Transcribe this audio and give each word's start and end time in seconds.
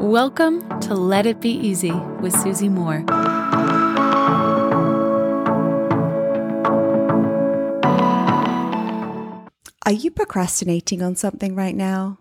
Welcome 0.00 0.80
to 0.80 0.94
Let 0.94 1.26
It 1.26 1.42
Be 1.42 1.50
Easy 1.50 1.92
with 1.92 2.32
Susie 2.32 2.70
Moore. 2.70 3.04
Are 9.84 9.92
you 9.92 10.10
procrastinating 10.10 11.02
on 11.02 11.16
something 11.16 11.54
right 11.54 11.76
now? 11.76 12.18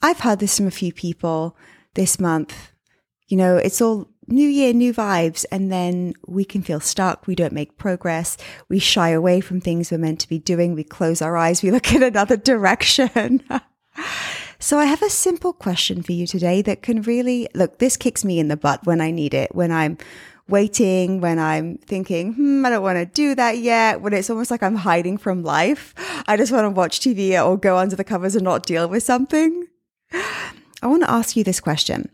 I've 0.00 0.20
heard 0.20 0.38
this 0.38 0.56
from 0.56 0.68
a 0.68 0.70
few 0.70 0.92
people 0.92 1.56
this 1.94 2.20
month. 2.20 2.70
You 3.26 3.36
know, 3.36 3.56
it's 3.56 3.80
all 3.80 4.08
new 4.28 4.48
year, 4.48 4.72
new 4.72 4.94
vibes, 4.94 5.44
and 5.50 5.72
then 5.72 6.14
we 6.28 6.44
can 6.44 6.62
feel 6.62 6.78
stuck. 6.78 7.26
We 7.26 7.34
don't 7.34 7.52
make 7.52 7.78
progress. 7.78 8.36
We 8.68 8.78
shy 8.78 9.08
away 9.08 9.40
from 9.40 9.60
things 9.60 9.90
we're 9.90 9.98
meant 9.98 10.20
to 10.20 10.28
be 10.28 10.38
doing. 10.38 10.72
We 10.72 10.84
close 10.84 11.20
our 11.20 11.36
eyes. 11.36 11.64
We 11.64 11.70
look 11.72 11.92
in 11.92 12.04
another 12.04 12.36
direction. 12.36 13.42
so 14.60 14.78
I 14.78 14.86
have 14.86 15.02
a 15.02 15.10
simple 15.10 15.52
question 15.52 16.02
for 16.02 16.12
you 16.12 16.26
today 16.26 16.62
that 16.62 16.82
can 16.82 17.02
really 17.02 17.48
look, 17.54 17.78
this 17.78 17.96
kicks 17.96 18.24
me 18.24 18.38
in 18.38 18.48
the 18.48 18.56
butt 18.56 18.84
when 18.84 19.00
I 19.00 19.10
need 19.10 19.34
it, 19.34 19.54
when 19.54 19.70
I'm 19.70 19.98
waiting, 20.48 21.20
when 21.20 21.38
I'm 21.38 21.78
thinking, 21.78 22.34
hmm, 22.34 22.64
I 22.64 22.70
don't 22.70 22.82
want 22.82 22.98
to 22.98 23.06
do 23.06 23.34
that 23.34 23.58
yet, 23.58 24.00
when 24.00 24.12
it's 24.12 24.30
almost 24.30 24.50
like 24.50 24.62
I'm 24.62 24.76
hiding 24.76 25.18
from 25.18 25.42
life. 25.42 25.94
I 26.26 26.36
just 26.36 26.52
want 26.52 26.64
to 26.64 26.70
watch 26.70 27.00
TV 27.00 27.40
or 27.44 27.56
go 27.56 27.76
under 27.76 27.96
the 27.96 28.04
covers 28.04 28.34
and 28.34 28.44
not 28.44 28.66
deal 28.66 28.88
with 28.88 29.02
something. 29.02 29.66
I 30.12 30.86
want 30.86 31.02
to 31.02 31.10
ask 31.10 31.36
you 31.36 31.44
this 31.44 31.60
question. 31.60 32.10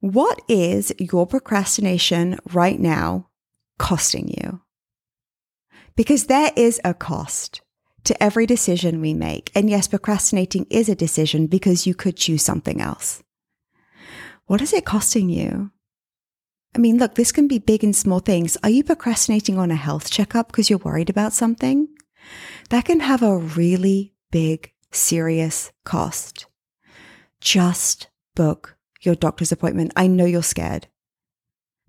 What 0.00 0.40
is 0.48 0.92
your 0.98 1.26
procrastination 1.26 2.38
right 2.52 2.80
now 2.80 3.28
costing 3.78 4.28
you? 4.28 4.62
Because 5.94 6.24
there 6.24 6.52
is 6.56 6.80
a 6.84 6.94
cost 6.94 7.60
to 8.04 8.22
every 8.22 8.46
decision 8.46 9.00
we 9.00 9.14
make. 9.14 9.50
And 9.54 9.68
yes, 9.68 9.88
procrastinating 9.88 10.66
is 10.70 10.88
a 10.88 10.94
decision 10.94 11.46
because 11.46 11.86
you 11.86 11.94
could 11.94 12.16
choose 12.16 12.42
something 12.42 12.80
else. 12.80 13.22
What 14.46 14.62
is 14.62 14.72
it 14.72 14.84
costing 14.84 15.28
you? 15.28 15.70
I 16.74 16.78
mean, 16.78 16.98
look, 16.98 17.14
this 17.14 17.32
can 17.32 17.48
be 17.48 17.58
big 17.58 17.82
and 17.82 17.94
small 17.94 18.20
things. 18.20 18.56
Are 18.62 18.70
you 18.70 18.84
procrastinating 18.84 19.58
on 19.58 19.70
a 19.70 19.76
health 19.76 20.10
checkup 20.10 20.48
because 20.48 20.70
you're 20.70 20.78
worried 20.78 21.10
about 21.10 21.32
something? 21.32 21.88
That 22.70 22.84
can 22.84 23.00
have 23.00 23.22
a 23.22 23.38
really 23.38 24.14
big, 24.30 24.72
serious 24.92 25.72
cost. 25.84 26.46
Just 27.40 28.08
book 28.34 28.76
your 29.00 29.14
doctor's 29.14 29.50
appointment. 29.50 29.92
I 29.96 30.06
know 30.06 30.26
you're 30.26 30.42
scared. 30.42 30.86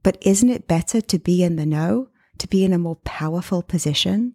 But 0.03 0.17
isn't 0.21 0.49
it 0.49 0.67
better 0.67 1.01
to 1.01 1.19
be 1.19 1.43
in 1.43 1.57
the 1.57 1.65
know, 1.65 2.09
to 2.39 2.47
be 2.47 2.65
in 2.65 2.73
a 2.73 2.79
more 2.79 2.95
powerful 2.97 3.61
position? 3.61 4.33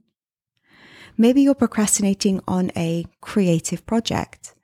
Maybe 1.18 1.42
you're 1.42 1.54
procrastinating 1.54 2.40
on 2.46 2.70
a 2.76 3.06
creative 3.20 3.86
project. 3.86 4.54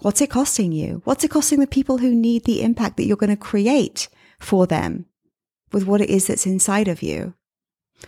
What's 0.00 0.20
it 0.20 0.30
costing 0.30 0.72
you? 0.72 1.02
What's 1.04 1.24
it 1.24 1.30
costing 1.30 1.60
the 1.60 1.66
people 1.66 1.98
who 1.98 2.14
need 2.14 2.44
the 2.44 2.62
impact 2.62 2.96
that 2.96 3.04
you're 3.04 3.16
going 3.16 3.30
to 3.30 3.36
create? 3.36 4.08
for 4.38 4.66
them 4.66 5.06
with 5.72 5.86
what 5.86 6.00
it 6.00 6.10
is 6.10 6.26
that's 6.26 6.46
inside 6.46 6.88
of 6.88 7.02
you? 7.02 7.34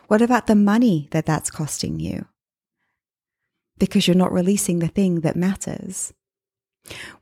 What 0.06 0.22
about 0.22 0.46
the 0.46 0.54
money 0.54 1.08
that 1.12 1.26
that's 1.26 1.50
costing 1.50 1.98
you? 1.98 2.26
Because 3.78 4.06
you're 4.06 4.16
not 4.16 4.32
releasing 4.32 4.80
the 4.80 4.88
thing 4.88 5.20
that 5.20 5.36
matters. 5.36 6.12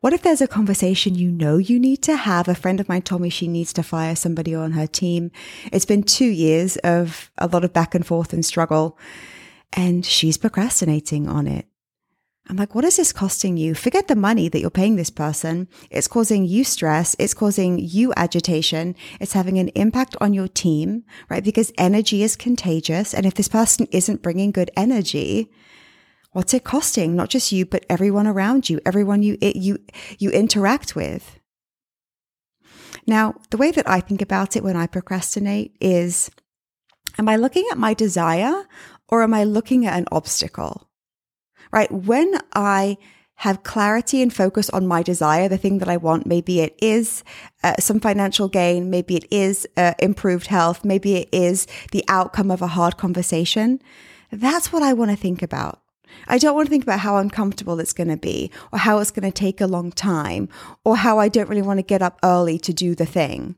What 0.00 0.12
if 0.12 0.22
there's 0.22 0.40
a 0.40 0.48
conversation 0.48 1.14
you 1.14 1.30
know 1.30 1.56
you 1.58 1.78
need 1.80 2.02
to 2.04 2.16
have? 2.16 2.48
A 2.48 2.54
friend 2.54 2.78
of 2.78 2.88
mine 2.88 3.02
told 3.02 3.22
me 3.22 3.30
she 3.30 3.48
needs 3.48 3.72
to 3.74 3.82
fire 3.82 4.14
somebody 4.14 4.54
on 4.54 4.72
her 4.72 4.86
team. 4.86 5.30
It's 5.72 5.84
been 5.84 6.02
two 6.02 6.28
years 6.28 6.76
of 6.78 7.30
a 7.38 7.48
lot 7.48 7.64
of 7.64 7.72
back 7.72 7.94
and 7.94 8.06
forth 8.06 8.32
and 8.32 8.44
struggle, 8.44 8.96
and 9.72 10.04
she's 10.04 10.38
procrastinating 10.38 11.28
on 11.28 11.46
it. 11.46 11.66
I'm 12.48 12.56
like, 12.56 12.76
what 12.76 12.84
is 12.84 12.96
this 12.96 13.12
costing 13.12 13.56
you? 13.56 13.74
Forget 13.74 14.06
the 14.06 14.14
money 14.14 14.48
that 14.48 14.60
you're 14.60 14.70
paying 14.70 14.94
this 14.94 15.10
person. 15.10 15.66
It's 15.90 16.06
causing 16.06 16.44
you 16.44 16.62
stress. 16.62 17.16
It's 17.18 17.34
causing 17.34 17.78
you 17.80 18.12
agitation. 18.16 18.94
It's 19.20 19.32
having 19.32 19.58
an 19.58 19.68
impact 19.70 20.16
on 20.20 20.32
your 20.32 20.46
team, 20.46 21.02
right? 21.28 21.42
Because 21.42 21.72
energy 21.76 22.22
is 22.22 22.36
contagious. 22.36 23.12
And 23.12 23.26
if 23.26 23.34
this 23.34 23.48
person 23.48 23.88
isn't 23.90 24.22
bringing 24.22 24.52
good 24.52 24.70
energy, 24.76 25.50
what's 26.30 26.54
it 26.54 26.62
costing? 26.62 27.16
Not 27.16 27.30
just 27.30 27.50
you, 27.50 27.66
but 27.66 27.84
everyone 27.90 28.28
around 28.28 28.70
you, 28.70 28.80
everyone 28.86 29.24
you, 29.24 29.36
you, 29.40 29.78
you 30.18 30.30
interact 30.30 30.94
with. 30.94 31.40
Now, 33.08 33.34
the 33.50 33.56
way 33.56 33.72
that 33.72 33.88
I 33.88 33.98
think 34.00 34.22
about 34.22 34.54
it 34.54 34.62
when 34.62 34.76
I 34.76 34.86
procrastinate 34.86 35.76
is, 35.80 36.30
am 37.18 37.28
I 37.28 37.36
looking 37.36 37.66
at 37.72 37.78
my 37.78 37.92
desire 37.92 38.66
or 39.08 39.22
am 39.22 39.34
I 39.34 39.44
looking 39.44 39.86
at 39.86 39.98
an 39.98 40.06
obstacle? 40.10 40.86
right? 41.72 41.90
When 41.90 42.38
I 42.54 42.98
have 43.40 43.62
clarity 43.62 44.22
and 44.22 44.32
focus 44.32 44.70
on 44.70 44.86
my 44.86 45.02
desire, 45.02 45.48
the 45.48 45.58
thing 45.58 45.78
that 45.78 45.88
I 45.88 45.98
want, 45.98 46.26
maybe 46.26 46.60
it 46.60 46.74
is 46.80 47.22
uh, 47.62 47.74
some 47.78 48.00
financial 48.00 48.48
gain, 48.48 48.88
maybe 48.88 49.16
it 49.16 49.26
is 49.30 49.66
uh, 49.76 49.92
improved 49.98 50.46
health, 50.46 50.84
maybe 50.84 51.16
it 51.16 51.28
is 51.32 51.66
the 51.92 52.04
outcome 52.08 52.50
of 52.50 52.62
a 52.62 52.66
hard 52.66 52.96
conversation. 52.96 53.80
That's 54.32 54.72
what 54.72 54.82
I 54.82 54.94
want 54.94 55.10
to 55.10 55.16
think 55.16 55.42
about. 55.42 55.82
I 56.28 56.38
don't 56.38 56.54
want 56.54 56.66
to 56.66 56.70
think 56.70 56.84
about 56.84 57.00
how 57.00 57.18
uncomfortable 57.18 57.78
it's 57.78 57.92
going 57.92 58.08
to 58.08 58.16
be 58.16 58.50
or 58.72 58.78
how 58.78 59.00
it's 59.00 59.10
going 59.10 59.30
to 59.30 59.38
take 59.38 59.60
a 59.60 59.66
long 59.66 59.92
time 59.92 60.48
or 60.82 60.96
how 60.96 61.18
I 61.18 61.28
don't 61.28 61.48
really 61.48 61.60
want 61.60 61.78
to 61.78 61.82
get 61.82 62.00
up 62.00 62.18
early 62.24 62.58
to 62.60 62.72
do 62.72 62.94
the 62.94 63.04
thing. 63.04 63.56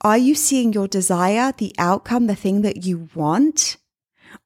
Are 0.00 0.16
you 0.16 0.34
seeing 0.34 0.72
your 0.72 0.88
desire, 0.88 1.52
the 1.56 1.74
outcome, 1.78 2.26
the 2.26 2.34
thing 2.34 2.62
that 2.62 2.86
you 2.86 3.10
want? 3.14 3.76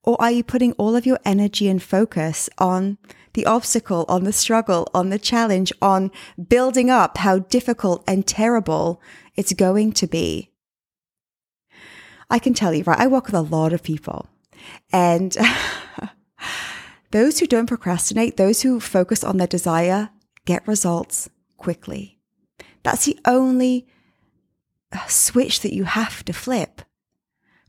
Or 0.02 0.20
are 0.20 0.30
you 0.30 0.42
putting 0.42 0.72
all 0.72 0.96
of 0.96 1.06
your 1.06 1.18
energy 1.24 1.68
and 1.68 1.82
focus 1.82 2.48
on 2.58 2.98
the 3.34 3.46
obstacle, 3.46 4.04
on 4.08 4.24
the 4.24 4.32
struggle, 4.32 4.88
on 4.94 5.10
the 5.10 5.18
challenge, 5.18 5.72
on 5.80 6.10
building 6.48 6.90
up 6.90 7.18
how 7.18 7.40
difficult 7.40 8.02
and 8.06 8.26
terrible 8.26 9.00
it's 9.36 9.52
going 9.52 9.92
to 9.92 10.06
be? 10.06 10.50
I 12.30 12.38
can 12.38 12.54
tell 12.54 12.74
you, 12.74 12.84
right? 12.84 12.98
I 13.00 13.06
work 13.06 13.26
with 13.26 13.34
a 13.34 13.40
lot 13.40 13.72
of 13.72 13.82
people 13.82 14.28
and 14.92 15.36
those 17.10 17.38
who 17.38 17.46
don't 17.46 17.66
procrastinate, 17.66 18.36
those 18.36 18.62
who 18.62 18.80
focus 18.80 19.24
on 19.24 19.36
their 19.36 19.46
desire, 19.46 20.10
get 20.44 20.66
results 20.66 21.28
quickly. 21.56 22.18
That's 22.82 23.04
the 23.04 23.18
only 23.24 23.86
uh, 24.92 25.06
switch 25.06 25.60
that 25.60 25.74
you 25.74 25.84
have 25.84 26.24
to 26.24 26.32
flip. 26.32 26.82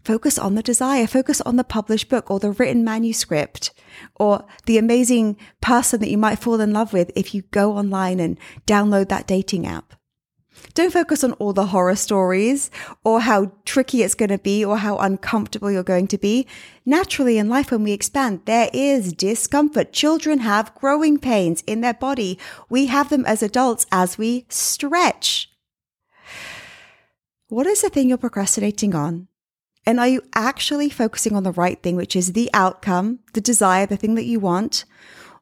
Focus 0.04 0.40
on 0.40 0.56
the 0.56 0.64
desire, 0.64 1.06
focus 1.08 1.42
on 1.42 1.56
the 1.58 1.64
published 1.64 2.10
book 2.10 2.32
or 2.32 2.40
the 2.40 2.52
written 2.52 2.84
manuscript 2.84 3.72
or 4.16 4.46
the 4.66 4.78
amazing 4.78 5.38
person 5.62 6.00
that 6.00 6.10
you 6.10 6.18
might 6.18 6.40
fall 6.40 6.62
in 6.62 6.74
love 6.74 6.94
with 6.94 7.12
if 7.16 7.34
you 7.34 7.42
go 7.52 7.78
online 7.78 8.20
and 8.20 8.40
download 8.66 9.09
that 9.09 9.28
dating 9.28 9.68
app. 9.68 9.94
Don't 10.74 10.94
focus 10.94 11.24
on 11.24 11.34
all 11.34 11.54
the 11.54 11.68
horror 11.68 11.96
stories 11.96 12.70
or 13.04 13.22
how 13.22 13.52
tricky 13.66 14.04
it's 14.04 14.16
going 14.16 14.30
to 14.30 14.38
be 14.38 14.64
or 14.64 14.78
how 14.78 14.98
uncomfortable 14.98 15.72
you're 15.72 15.84
going 15.84 16.08
to 16.08 16.18
be. 16.18 16.48
Naturally, 16.86 17.38
in 17.38 17.50
life, 17.50 17.72
when 17.72 17.84
we 17.84 17.92
expand, 17.92 18.42
there 18.46 18.70
is 18.74 19.14
discomfort. 19.14 19.94
Children 19.94 20.40
have 20.40 20.76
growing 20.76 21.18
pains 21.18 21.64
in 21.68 21.82
their 21.82 21.94
body. 21.94 22.38
We 22.70 22.88
have 22.88 23.09
them 23.09 23.26
as 23.26 23.44
adults 23.44 23.86
as 23.92 24.18
we 24.18 24.46
stretch. 24.50 25.52
What 27.48 27.66
is 27.66 27.82
the 27.82 27.90
thing 27.90 28.09
you're 28.09 28.18
procrastinating 28.18 28.94
on? 28.94 29.28
And 29.85 30.00
are 30.00 30.07
you 30.07 30.22
actually 30.35 30.90
focusing 30.90 31.35
on 31.35 31.44
the 31.44 31.51
right 31.51 31.81
thing, 31.81 31.95
which 31.95 32.16
is 32.16 32.34
the 32.34 32.50
outcome, 32.53 33.19
the 33.34 33.41
desire, 33.41 33.85
the 33.85 33.97
thing 33.97 34.16
that 34.16 34.25
you 34.25 34.40
want? 34.40 34.85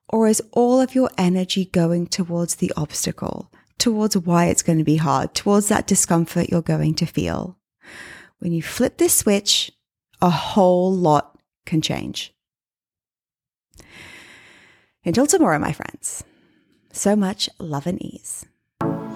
Or 0.10 0.28
is 0.28 0.42
all 0.52 0.80
of 0.80 0.96
your 0.96 1.10
energy 1.18 1.66
going 1.66 2.08
towards 2.08 2.56
the 2.56 2.72
obstacle, 2.78 3.52
towards 3.78 4.16
why 4.16 4.46
it's 4.46 4.64
going 4.64 4.78
to 4.78 4.84
be 4.84 4.98
hard, 4.98 5.34
towards 5.34 5.68
that 5.68 5.88
discomfort 5.88 6.50
you're 6.50 6.62
going 6.62 6.96
to 6.96 7.06
feel? 7.06 7.58
When 8.40 8.54
you 8.54 8.62
flip 8.62 8.98
this 8.98 9.16
switch, 9.16 9.72
a 10.22 10.30
whole 10.30 10.94
lot 10.94 11.38
can 11.66 11.82
change. 11.82 12.34
Until 15.04 15.28
tomorrow, 15.28 15.60
my 15.60 15.72
friends, 15.72 16.24
so 16.92 17.16
much 17.16 17.50
love 17.60 17.88
and 17.88 18.02
ease. 18.02 18.46